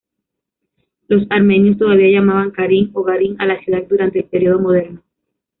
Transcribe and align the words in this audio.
Los 1.09 1.27
armenios 1.29 1.77
todavía 1.77 2.07
llamaban 2.19 2.49
"Karin" 2.49 2.89
o 2.95 3.03
"Garin" 3.03 3.39
a 3.39 3.45
la 3.45 3.61
ciudad 3.63 3.83
durante 3.87 4.17
el 4.21 4.25
período 4.25 4.59
moderno. 4.59 5.03